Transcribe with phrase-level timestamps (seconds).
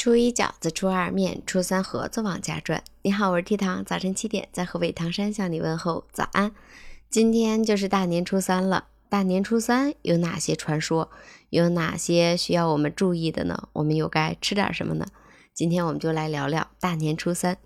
[0.00, 2.82] 初一饺子，初二面，初三盒子往家转。
[3.02, 6.52] 你好，我是 T 糖，早晨七点在河北唐山向你问候早安。
[7.10, 11.10] 今天就是大年初三了，大年初三有哪些传说？
[11.50, 13.68] 有哪些需要我们注意的呢？
[13.74, 15.04] 我们又该吃点什么呢？
[15.52, 17.58] 今天我们就来聊聊大年初三。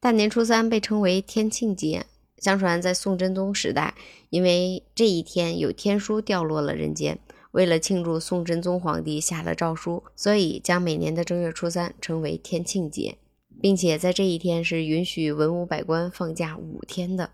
[0.00, 2.04] 大年初三被称为天庆节，
[2.38, 3.94] 相传在宋真宗时代，
[4.30, 7.20] 因为这一天有天书掉落了人间。
[7.52, 13.18] 为了庆祝宋真宗皇帝下了诏书，所以将每年的正月初三称为天庆节，
[13.60, 17.30] 并且在这一天是允许文武百官放假五天的。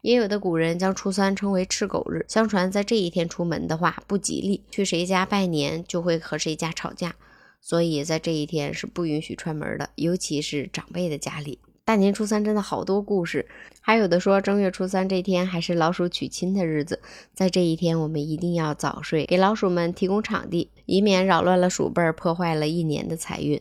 [0.00, 7.16] 也有的古人将初三称为赤狗日，相传在这一天出门的话不吉利，去谁家拜年就会和谁家吵架，
[7.60, 11.58] 所以在这一天是不允许串门的，尤其是长辈的家里。
[11.88, 13.48] 大年初三真的好多故事，
[13.80, 17.00] 还有的说正月初三这天还是老鼠娶亲的日子，
[17.32, 23.58] 在这一天我们一定要早睡，给老鼠们提供场地，以免扰乱了鼠辈儿，破坏了一年的财运。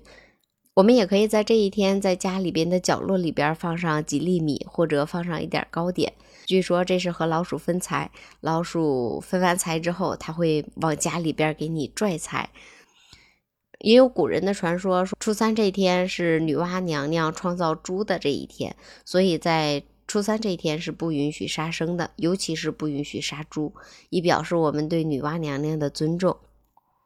[0.74, 6.12] 我们也可以在这一天在家里边的角落里边放上几粒米，或者放上一点糕点，
[6.46, 8.12] 据说这是和老鼠分财，
[8.42, 12.50] 老鼠分完财之后，它会往家里边给你拽财。
[13.80, 18.76] 也有古人的传说，说初三这天是女娲娘娘创造猪的这一天，
[19.06, 23.74] 所以在初三这一天是不允许杀生的，尤其是不允许杀猪，
[24.10, 26.38] 以表示我们对女娲娘娘的尊重。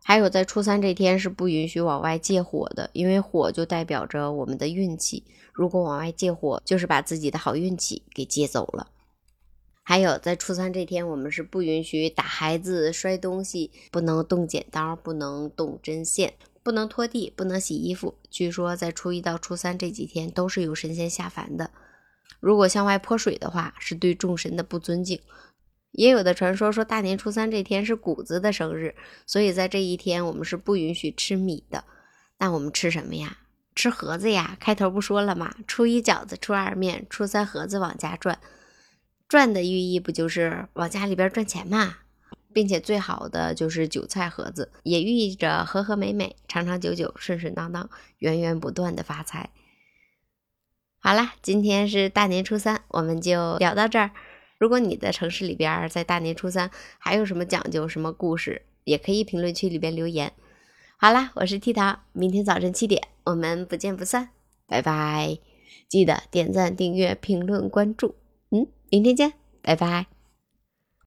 [0.03, 8.88] 还有在初三这天是不允许往外借火的，因为火就代表着我们的运气，如果往外借火，就是把自己的好运气给借走了。
[9.83, 16.33] 还有在初三这天，我们是不允许打孩子、摔东西，不能动剪刀，不能动针线。
[16.64, 18.16] 不能拖地，不能洗衣服。
[18.30, 21.72] 据说在初一到初三这几天都是有神仙下凡的。
[22.40, 25.20] 如果向外泼水的话，是对众神的不尊敬。
[25.92, 28.95] 也有的传说说大年初三这天是谷子的生日，
[29.26, 31.84] 所以在这一天我们是不允许吃米的。
[32.38, 33.38] 那我们吃什么呀？
[33.76, 34.58] 吃盒子呀！
[34.59, 35.56] 开头不说了吗？
[35.66, 38.39] 初一饺子，初二面，初三盒子往家转。
[39.28, 42.00] 转的寓意不就是往家里边赚钱吗？
[42.54, 49.50] 并且最好的就是韭菜盒子，也寓意着和和美美、长长久久、顺顺当当、源源不断的发财。
[51.00, 54.12] 好啦，今天是大年初三，我们就聊到这儿。
[54.60, 56.70] 如果你的城市里边在大年初三
[57.00, 60.32] 还有什么讲究、什么故事，也可以评论区里边留言。
[60.98, 64.30] 好啦，我是 T 桃，明天早晨七点我们不见不散，
[64.68, 65.39] 拜拜！
[65.89, 68.16] 记得点赞、订阅、评论、关注。
[68.52, 69.33] 嗯，明天见，
[69.64, 70.20] 拜拜。